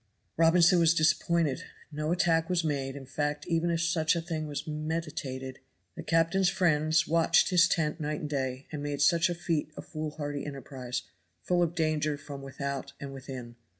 [0.35, 4.65] Robinson was disappointed, no attack was made; in fact, even if such a thing was
[4.65, 5.59] meditated,
[5.93, 9.81] the captain's friends watched his tent night and day, and made such a feat a
[9.83, 11.03] foolhardy enterprise,
[11.43, 13.57] full of danger from without and within.